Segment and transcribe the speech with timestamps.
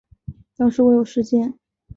[0.57, 1.59] 要是我有时间